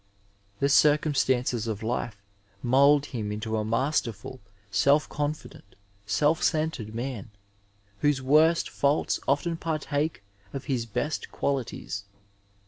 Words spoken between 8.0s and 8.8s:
worst